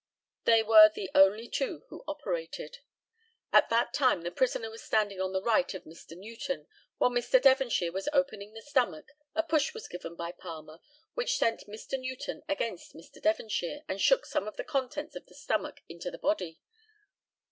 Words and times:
They 0.45 0.63
were 0.63 0.89
the 0.89 1.11
only 1.13 1.47
two 1.47 1.83
who 1.89 2.03
operated. 2.07 2.79
At 3.53 3.69
that 3.69 3.93
time 3.93 4.23
the 4.23 4.31
prisoner 4.31 4.71
was 4.71 4.81
standing 4.81 5.21
on 5.21 5.31
the 5.31 5.43
right 5.43 5.71
of 5.75 5.83
Mr. 5.83 6.17
Newton. 6.17 6.65
While 6.97 7.11
Mr. 7.11 7.39
Devonshire 7.39 7.91
was 7.91 8.09
opening 8.11 8.53
the 8.55 8.63
stomach 8.63 9.09
a 9.35 9.43
push 9.43 9.75
was 9.75 9.87
given 9.87 10.15
by 10.15 10.31
Palmer 10.31 10.79
which 11.13 11.37
sent 11.37 11.67
Mr. 11.67 11.99
Newton 11.99 12.41
against 12.49 12.95
Mr. 12.95 13.21
Devonshire, 13.21 13.83
and 13.87 14.01
shook 14.01 14.25
some 14.25 14.47
of 14.47 14.57
the 14.57 14.63
contents 14.63 15.15
of 15.15 15.27
the 15.27 15.35
stomach 15.35 15.81
into 15.87 16.09
the 16.09 16.17
body. 16.17 16.59